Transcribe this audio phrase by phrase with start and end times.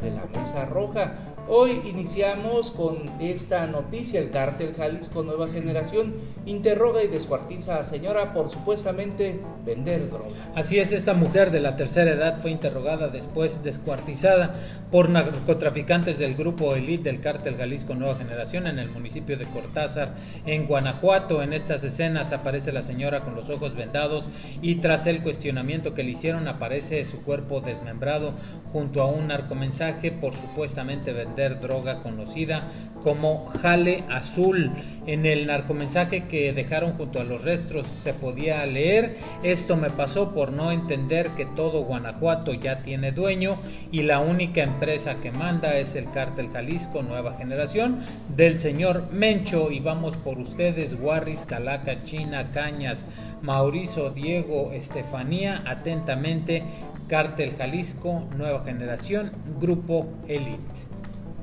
[0.00, 1.12] de la Mesa Roja.
[1.50, 4.20] Hoy iniciamos con esta noticia.
[4.20, 6.12] El cártel Jalisco Nueva Generación
[6.44, 10.28] interroga y descuartiza a señora por supuestamente vender droga.
[10.54, 14.52] Así es, esta mujer de la tercera edad fue interrogada después descuartizada
[14.90, 20.16] por narcotraficantes del grupo Elite del cártel Jalisco Nueva Generación en el municipio de Cortázar,
[20.44, 21.42] en Guanajuato.
[21.42, 24.24] En estas escenas aparece la señora con los ojos vendados
[24.60, 28.34] y tras el cuestionamiento que le hicieron aparece su cuerpo desmembrado
[28.70, 32.68] junto a un narcomensaje por supuestamente vender droga conocida
[33.02, 34.72] como jale azul.
[35.06, 40.34] En el narcomensaje que dejaron junto a los restos se podía leer, esto me pasó
[40.34, 43.58] por no entender que todo Guanajuato ya tiene dueño
[43.90, 48.00] y la única empresa que manda es el cártel Jalisco Nueva Generación
[48.36, 53.06] del señor Mencho y vamos por ustedes, Guarris, Calaca, China, Cañas,
[53.42, 56.64] Mauricio, Diego, Estefanía, atentamente,
[57.08, 60.97] Cártel Jalisco, Nueva Generación, Grupo Elite.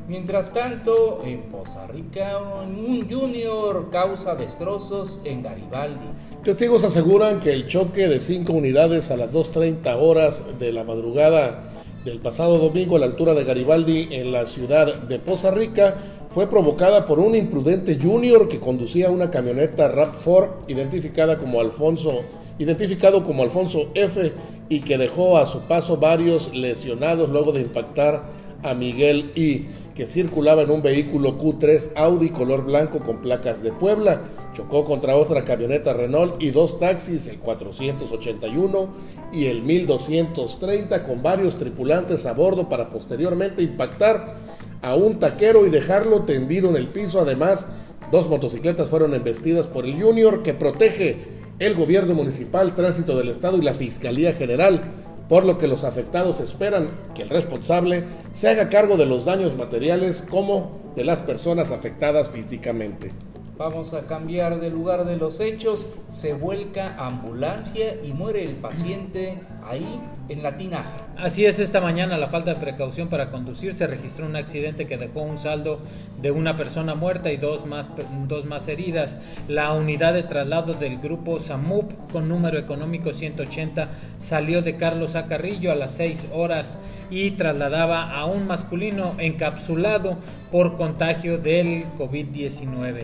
[0.07, 6.05] Mientras tanto, en Poza Rica, un junior causa destrozos en Garibaldi.
[6.43, 11.63] Testigos aseguran que el choque de cinco unidades a las 2.30 horas de la madrugada
[12.03, 15.95] del pasado domingo a la altura de Garibaldi en la ciudad de Poza Rica
[16.35, 22.21] fue provocada por un imprudente junior que conducía una camioneta RAP4 identificada como Alfonso,
[22.59, 24.33] identificado como Alfonso F
[24.69, 30.07] y que dejó a su paso varios lesionados luego de impactar a Miguel I, que
[30.07, 34.21] circulaba en un vehículo Q3 Audi color blanco con placas de Puebla.
[34.53, 38.89] Chocó contra otra camioneta Renault y dos taxis, el 481
[39.31, 44.35] y el 1230, con varios tripulantes a bordo para posteriormente impactar
[44.81, 47.21] a un taquero y dejarlo tendido en el piso.
[47.21, 47.71] Además,
[48.11, 51.17] dos motocicletas fueron embestidas por el Junior que protege
[51.59, 56.39] el gobierno municipal, tránsito del Estado y la Fiscalía General por lo que los afectados
[56.39, 61.71] esperan que el responsable se haga cargo de los daños materiales como de las personas
[61.71, 63.09] afectadas físicamente.
[63.57, 65.87] Vamos a cambiar de lugar de los hechos.
[66.09, 71.07] Se vuelca ambulancia y muere el paciente ahí en la tinaja.
[71.17, 74.97] Así es, esta mañana la falta de precaución para conducir se registró un accidente que
[74.97, 75.79] dejó un saldo
[76.21, 77.91] de una persona muerta y dos más,
[78.27, 79.21] dos más heridas.
[79.47, 85.71] La unidad de traslado del grupo SAMUP con número económico 180 salió de Carlos Acarrillo
[85.71, 90.17] a las 6 horas y trasladaba a un masculino encapsulado
[90.55, 93.03] por contagio del COVID-19.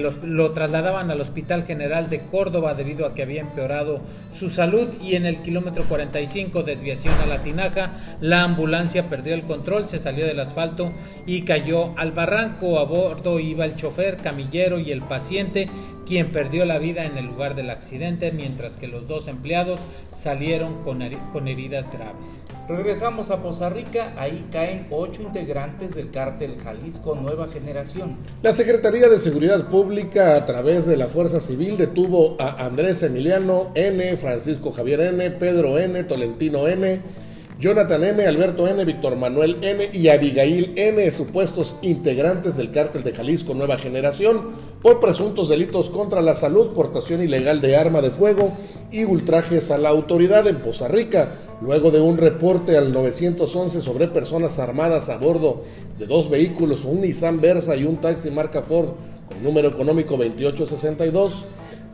[0.00, 4.86] Lo, lo trasladaban al Hospital General de Córdoba debido a que había empeorado su salud
[5.02, 9.98] y en el kilómetro 45 desviación a la tinaja, la ambulancia perdió el control, se
[9.98, 10.92] salió del asfalto
[11.26, 12.78] y cayó al barranco.
[12.78, 15.68] A bordo iba el chofer, camillero y el paciente,
[16.06, 19.80] quien perdió la vida en el lugar del accidente, mientras que los dos empleados
[20.12, 21.00] salieron con,
[21.32, 22.46] con heridas graves.
[22.68, 28.16] Regresamos a Poza Rica, ahí caen ocho integrantes del cártel Jalisco Nueva Generación.
[28.42, 33.72] La Secretaría de Seguridad Pública, a través de la Fuerza Civil, detuvo a Andrés Emiliano
[33.74, 37.25] N., Francisco Javier N., Pedro N., Tolentino N.,
[37.58, 39.88] Jonathan N., Alberto N., Víctor Manuel N.
[39.90, 44.50] y Abigail N., supuestos integrantes del cártel de Jalisco Nueva Generación,
[44.82, 48.52] por presuntos delitos contra la salud, portación ilegal de arma de fuego
[48.92, 54.08] y ultrajes a la autoridad en Poza Rica, luego de un reporte al 911 sobre
[54.08, 55.62] personas armadas a bordo
[55.98, 58.90] de dos vehículos, un Nissan Versa y un taxi marca Ford
[59.30, 61.46] con número económico 2862,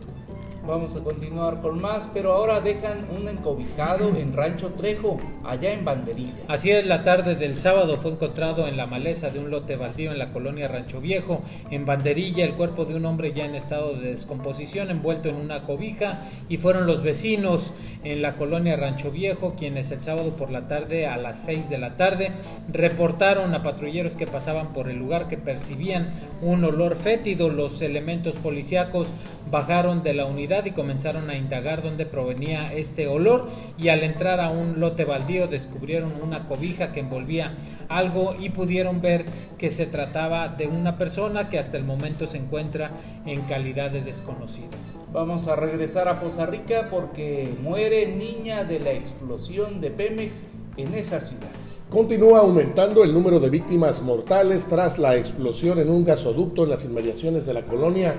[0.68, 5.82] Vamos a continuar con más, pero ahora dejan un encobijado en Rancho Trejo, allá en
[5.82, 6.44] Banderilla.
[6.46, 10.12] Así es, la tarde del sábado fue encontrado en la maleza de un lote baldío
[10.12, 11.40] en la colonia Rancho Viejo,
[11.70, 15.62] en Banderilla, el cuerpo de un hombre ya en estado de descomposición, envuelto en una
[15.62, 16.20] cobija,
[16.50, 17.72] y fueron los vecinos
[18.04, 21.78] en la colonia Rancho Viejo quienes el sábado por la tarde, a las 6 de
[21.78, 22.32] la tarde,
[22.70, 26.10] reportaron a patrulleros que pasaban por el lugar que percibían
[26.42, 27.48] un olor fétido.
[27.48, 29.08] Los elementos policíacos
[29.50, 34.40] bajaron de la unidad y comenzaron a indagar dónde provenía este olor y al entrar
[34.40, 37.56] a un lote baldío descubrieron una cobija que envolvía
[37.88, 39.26] algo y pudieron ver
[39.58, 42.92] que se trataba de una persona que hasta el momento se encuentra
[43.26, 44.70] en calidad de desconocido.
[45.12, 50.42] Vamos a regresar a Poza Rica porque muere niña de la explosión de Pemex
[50.76, 51.48] en esa ciudad.
[51.90, 56.84] Continúa aumentando el número de víctimas mortales tras la explosión en un gasoducto en las
[56.84, 58.16] inmediaciones de la colonia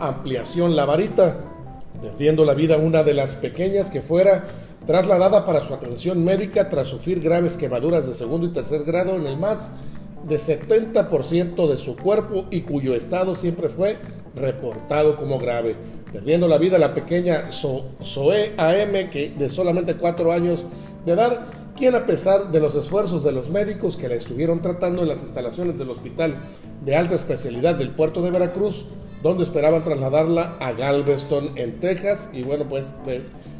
[0.00, 1.51] Ampliación La Varita,
[2.02, 4.44] perdiendo la vida una de las pequeñas que fuera
[4.86, 9.26] trasladada para su atención médica tras sufrir graves quemaduras de segundo y tercer grado en
[9.26, 9.76] el más
[10.28, 13.96] de 70% de su cuerpo y cuyo estado siempre fue
[14.34, 15.76] reportado como grave,
[16.12, 20.64] perdiendo la vida la pequeña Zoe AM, que de solamente 4 años
[21.06, 21.40] de edad,
[21.76, 25.22] quien a pesar de los esfuerzos de los médicos que la estuvieron tratando en las
[25.22, 26.34] instalaciones del Hospital
[26.84, 28.86] de Alta Especialidad del puerto de Veracruz,
[29.22, 32.94] donde esperaban trasladarla a Galveston, en Texas, y bueno, pues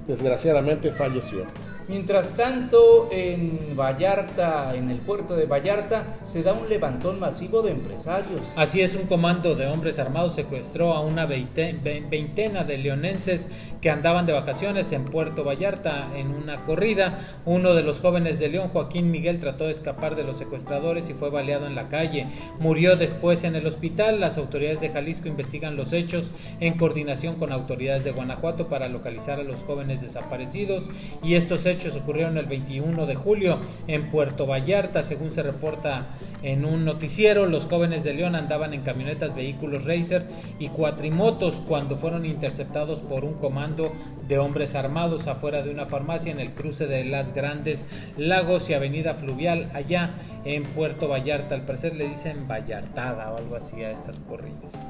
[0.06, 1.44] desgraciadamente falleció.
[1.88, 7.73] Mientras tanto, en Vallarta, en el puerto de Vallarta, se da un levantón masivo de
[7.73, 8.55] empresarios.
[8.56, 13.49] Así es, un comando de hombres armados secuestró a una veintena de leonenses
[13.81, 17.19] que andaban de vacaciones en Puerto Vallarta en una corrida.
[17.44, 21.14] Uno de los jóvenes de León, Joaquín Miguel, trató de escapar de los secuestradores y
[21.14, 22.26] fue baleado en la calle.
[22.58, 24.20] Murió después en el hospital.
[24.20, 26.31] Las autoridades de Jalisco investigan los hechos
[26.61, 30.85] en coordinación con autoridades de Guanajuato para localizar a los jóvenes desaparecidos
[31.23, 36.06] y estos hechos ocurrieron el 21 de julio en Puerto Vallarta, según se reporta
[36.42, 37.46] en un noticiero.
[37.46, 40.26] Los jóvenes de León andaban en camionetas, vehículos Racer
[40.58, 43.92] y cuatrimotos cuando fueron interceptados por un comando
[44.28, 47.86] de hombres armados afuera de una farmacia en el cruce de las Grandes
[48.16, 50.14] Lagos y Avenida Fluvial allá
[50.44, 51.54] en Puerto Vallarta.
[51.54, 54.86] Al parecer le dicen Vallartada o algo así a estas corridas.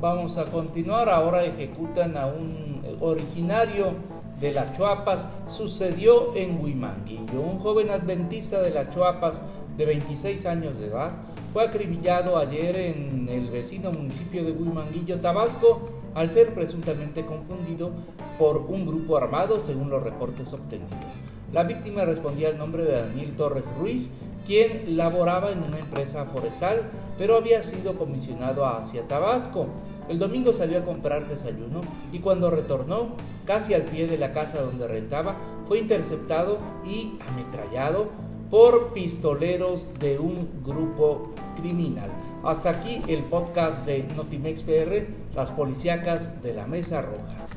[0.00, 1.08] Vamos a continuar.
[1.08, 3.94] Ahora ejecutan a un originario
[4.40, 7.40] de las Chuapas sucedió en Huimanguillo.
[7.40, 9.40] Un joven adventista de las Chuapas
[9.76, 11.12] de 26 años de edad
[11.52, 15.80] fue acribillado ayer en el vecino municipio de Huimanguillo, Tabasco,
[16.14, 17.90] al ser presuntamente confundido
[18.38, 21.20] por un grupo armado, según los reportes obtenidos.
[21.52, 24.12] La víctima respondía al nombre de Daniel Torres Ruiz,
[24.44, 29.66] quien laboraba en una empresa forestal, pero había sido comisionado hacia Tabasco.
[30.10, 31.80] El domingo salió a comprar desayuno
[32.12, 33.16] y cuando retornó,
[33.46, 35.36] casi al pie de la casa donde rentaba,
[35.66, 38.08] fue interceptado y ametrallado
[38.50, 42.10] por pistoleros de un grupo criminal.
[42.44, 47.47] Hasta aquí el podcast de Notimex PR, las policíacas de la Mesa Roja.